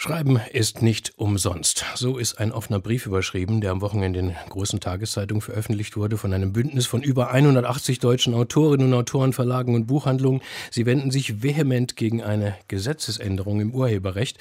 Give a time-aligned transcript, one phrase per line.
[0.00, 1.84] Schreiben ist nicht umsonst.
[1.96, 6.32] So ist ein offener Brief überschrieben, der am Wochenende in großen Tageszeitungen veröffentlicht wurde von
[6.32, 10.40] einem Bündnis von über 180 deutschen Autorinnen und Autoren, Verlagen und Buchhandlungen.
[10.70, 14.38] Sie wenden sich vehement gegen eine Gesetzesänderung im Urheberrecht,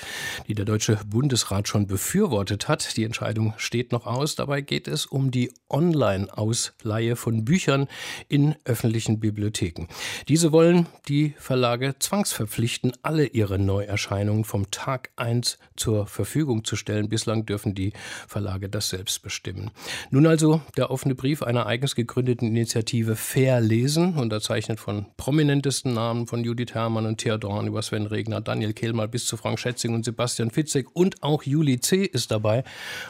[0.47, 2.95] die der Deutsche Bundesrat schon befürwortet hat.
[2.95, 4.35] Die Entscheidung steht noch aus.
[4.35, 7.87] Dabei geht es um die Online-Ausleihe von Büchern
[8.29, 9.87] in öffentlichen Bibliotheken.
[10.27, 16.75] Diese wollen die Verlage zwangsverpflichten, alle ihre Neuerscheinungen vom Tag 1 Netz zur Verfügung zu
[16.75, 17.07] stellen.
[17.07, 17.93] Bislang dürfen die
[18.27, 19.71] Verlage das selbst bestimmen.
[20.09, 26.27] Nun also der offene Brief einer eigens gegründeten Initiative Fair Lesen, unterzeichnet von prominentesten Namen
[26.27, 29.93] von Judith Herrmann und Thea Dorn über Sven Regner, Daniel Kehlmal bis zu Frank Schätzing
[29.93, 32.03] und Sebastian Fitzek und auch Juli C.
[32.03, 32.63] ist dabei.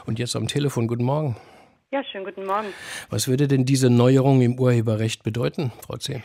[0.05, 0.87] Und jetzt am Telefon.
[0.87, 1.37] Guten Morgen.
[1.91, 2.73] Ja, schönen guten Morgen.
[3.09, 6.21] Was würde denn diese Neuerung im Urheberrecht bedeuten, Frau C.?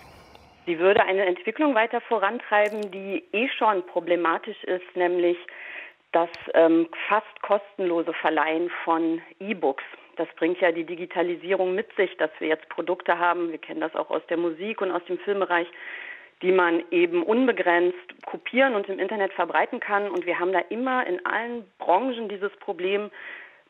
[0.66, 5.37] Sie würde eine Entwicklung weiter vorantreiben, die eh schon problematisch ist, nämlich
[6.13, 9.85] das ähm, fast kostenlose Verleihen von E-Books.
[10.16, 13.95] Das bringt ja die Digitalisierung mit sich, dass wir jetzt Produkte haben, wir kennen das
[13.96, 15.66] auch aus der Musik und aus dem Filmbereich,
[16.43, 20.10] die man eben unbegrenzt kopieren und im Internet verbreiten kann.
[20.10, 23.10] Und wir haben da immer in allen Branchen dieses Problem,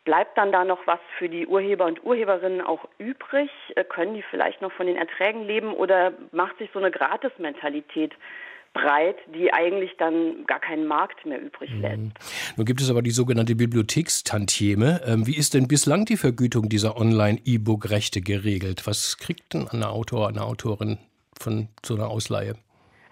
[0.05, 3.51] bleibt dann da noch was für die Urheber und Urheberinnen auch übrig?
[3.77, 8.13] Äh, können die vielleicht noch von den Erträgen leben oder macht sich so eine Gratis-Mentalität
[8.73, 11.81] breit, die eigentlich dann gar keinen Markt mehr übrig mhm.
[11.81, 12.57] lässt.
[12.57, 15.03] Nun gibt es aber die sogenannte Bibliothekstantieme.
[15.07, 18.87] Ähm, wie ist denn bislang die Vergütung dieser Online-E-Book-Rechte geregelt?
[18.87, 20.99] Was kriegt denn ein Autor, eine Autorin
[21.39, 22.55] von so einer Ausleihe?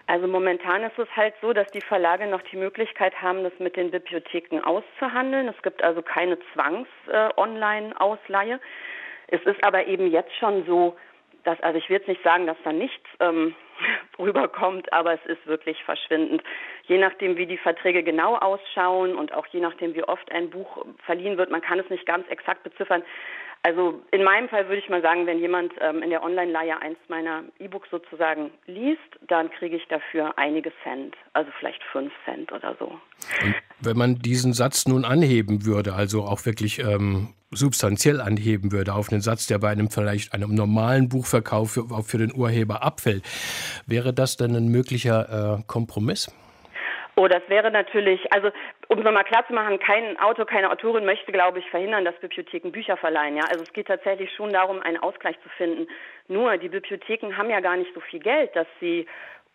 [0.07, 3.77] Also momentan ist es halt so, dass die Verlage noch die Möglichkeit haben, das mit
[3.77, 5.47] den Bibliotheken auszuhandeln.
[5.47, 8.55] Es gibt also keine Zwangs-Online-Ausleihe.
[8.55, 10.97] Äh, es ist aber eben jetzt schon so,
[11.45, 13.55] dass, also ich will jetzt nicht sagen, dass da nichts ähm,
[14.19, 16.43] rüberkommt, aber es ist wirklich verschwindend.
[16.83, 20.85] Je nachdem, wie die Verträge genau ausschauen und auch je nachdem, wie oft ein Buch
[21.05, 23.03] verliehen wird, man kann es nicht ganz exakt beziffern.
[23.63, 26.97] Also in meinem Fall würde ich mal sagen, wenn jemand ähm, in der Online-Leihe eins
[27.09, 32.75] meiner E-Books sozusagen liest, dann kriege ich dafür einige Cent, also vielleicht fünf Cent oder
[32.79, 32.85] so.
[33.43, 38.93] Und wenn man diesen Satz nun anheben würde, also auch wirklich ähm, substanziell anheben würde
[38.93, 43.23] auf einen Satz, der bei einem vielleicht einem normalen Buchverkauf auch für den Urheber abfällt,
[43.87, 46.33] wäre das dann ein möglicher äh, Kompromiss?
[47.15, 48.51] Oh, das wäre natürlich, also
[48.87, 52.15] um es nochmal klar zu machen, kein Autor, keine Autorin möchte, glaube ich, verhindern, dass
[52.19, 53.35] Bibliotheken Bücher verleihen.
[53.35, 53.43] Ja?
[53.43, 55.87] Also es geht tatsächlich schon darum, einen Ausgleich zu finden.
[56.27, 59.05] Nur die Bibliotheken haben ja gar nicht so viel Geld, dass sie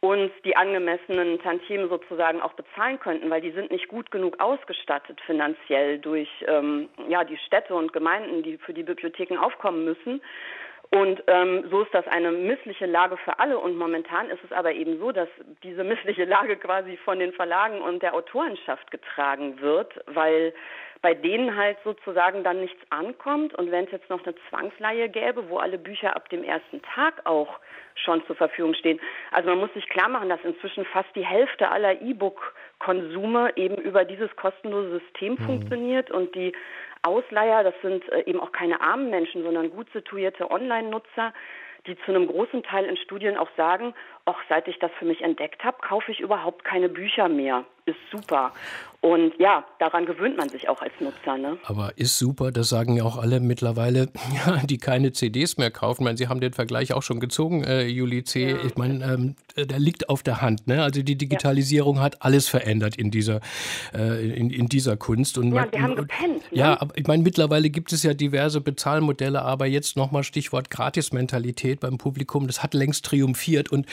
[0.01, 5.21] uns die angemessenen Tantiemen sozusagen auch bezahlen könnten, weil die sind nicht gut genug ausgestattet
[5.23, 10.21] finanziell durch ähm, ja die Städte und Gemeinden, die für die Bibliotheken aufkommen müssen.
[10.91, 13.59] Und ähm, so ist das eine missliche Lage für alle.
[13.59, 15.29] Und momentan ist es aber eben so, dass
[15.63, 20.55] diese missliche Lage quasi von den Verlagen und der Autorenschaft getragen wird, weil
[21.03, 23.55] bei denen halt sozusagen dann nichts ankommt.
[23.55, 27.15] Und wenn es jetzt noch eine Zwangsleihe gäbe, wo alle Bücher ab dem ersten Tag
[27.25, 27.59] auch
[27.95, 29.01] schon zur Verfügung stehen.
[29.33, 32.01] Also man muss sich klar machen, dass inzwischen fast die Hälfte aller
[32.77, 35.39] E-Book-Konsume eben über dieses kostenlose System mhm.
[35.39, 36.53] funktioniert und die
[37.03, 41.33] Ausleiher, das sind äh, eben auch keine armen Menschen, sondern gut situierte Online-Nutzer,
[41.87, 43.95] die zu einem großen Teil in Studien auch sagen,
[44.25, 47.65] auch seit ich das für mich entdeckt habe, kaufe ich überhaupt keine Bücher mehr.
[47.87, 48.53] Ist super.
[49.07, 51.39] Und ja, daran gewöhnt man sich auch als Nutzer.
[51.39, 51.59] Ne?
[51.65, 54.09] Aber ist super, das sagen ja auch alle mittlerweile,
[54.47, 56.03] ja, die keine CDs mehr kaufen.
[56.03, 58.51] Ich meine, Sie haben den Vergleich auch schon gezogen, äh, Juli C.
[58.51, 58.57] Ja.
[58.67, 60.67] Ich meine, ähm, der liegt auf der Hand.
[60.67, 60.83] Ne?
[60.83, 62.03] Also die Digitalisierung ja.
[62.03, 63.41] hat alles verändert in dieser,
[63.95, 65.39] äh, in, in, dieser Kunst.
[65.39, 66.51] Und ja, man, wir haben gepennt.
[66.51, 66.59] Ne?
[66.59, 71.79] Ja, aber ich meine, mittlerweile gibt es ja diverse Bezahlmodelle, aber jetzt nochmal Stichwort Gratismentalität
[71.79, 73.87] beim Publikum, das hat längst triumphiert und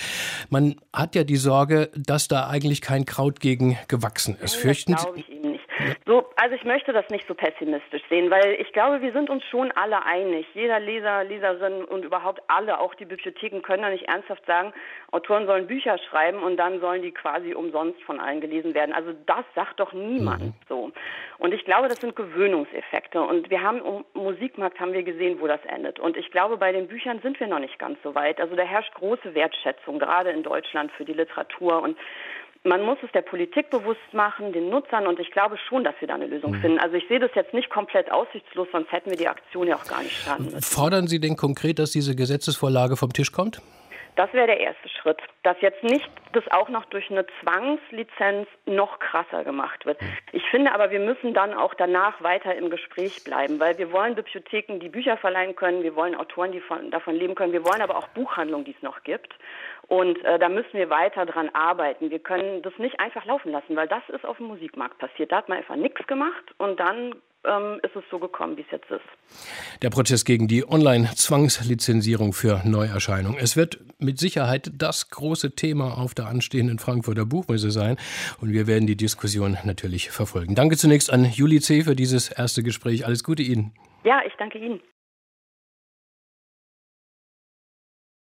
[0.50, 4.56] man hat ja die Sorge, dass da eigentlich kein Kraut gegen gewachsen ist.
[4.56, 5.08] Fürchten Sie?
[5.16, 5.64] Ich Ihnen nicht.
[6.06, 9.44] So, also ich möchte das nicht so pessimistisch sehen, weil ich glaube, wir sind uns
[9.46, 10.46] schon alle einig.
[10.54, 14.74] Jeder Leser, Leserin und überhaupt alle, auch die Bibliotheken, können da nicht ernsthaft sagen,
[15.12, 18.94] Autoren sollen Bücher schreiben und dann sollen die quasi umsonst von allen gelesen werden.
[18.94, 20.54] Also das sagt doch niemand mhm.
[20.70, 20.92] so.
[21.40, 23.22] Und ich glaube, das sind Gewöhnungseffekte.
[23.22, 26.00] Und wir haben im Musikmarkt haben wir gesehen, wo das endet.
[26.00, 28.40] Und ich glaube, bei den Büchern sind wir noch nicht ganz so weit.
[28.40, 31.98] Also da herrscht große Wertschätzung, gerade in Deutschland für die Literatur und
[32.64, 36.08] man muss es der Politik bewusst machen, den Nutzern und ich glaube schon, dass wir
[36.08, 36.62] da eine Lösung mhm.
[36.62, 36.80] finden.
[36.80, 39.86] Also ich sehe das jetzt nicht komplett aussichtslos, sonst hätten wir die Aktion ja auch
[39.86, 40.62] gar nicht starten müssen.
[40.62, 43.62] Fordern Sie denn konkret, dass diese Gesetzesvorlage vom Tisch kommt?
[44.16, 45.20] Das wäre der erste Schritt.
[45.42, 50.00] Dass jetzt nicht das auch noch durch eine Zwangslizenz noch krasser gemacht wird.
[50.32, 54.16] Ich finde aber, wir müssen dann auch danach weiter im Gespräch bleiben, weil wir wollen
[54.16, 57.82] Bibliotheken, die Bücher verleihen können, wir wollen Autoren, die von, davon leben können, wir wollen
[57.82, 59.34] aber auch Buchhandlungen, die es noch gibt.
[59.88, 62.10] Und äh, da müssen wir weiter dran arbeiten.
[62.10, 65.32] Wir können das nicht einfach laufen lassen, weil das ist auf dem Musikmarkt passiert.
[65.32, 68.72] Da hat man einfach nichts gemacht und dann ähm, ist es so gekommen, wie es
[68.72, 69.02] jetzt ist.
[69.82, 73.40] Der Protest gegen die Online-Zwangslizenzierung für Neuerscheinungen.
[73.40, 77.98] Es wird mit Sicherheit das große Thema auf der anstehenden Frankfurter Buchmesse sein
[78.40, 80.56] und wir werden die Diskussion natürlich verfolgen.
[80.56, 81.84] Danke zunächst an Juli C.
[81.84, 83.06] für dieses erste Gespräch.
[83.06, 83.74] Alles Gute Ihnen.
[84.04, 84.80] Ja, ich danke Ihnen.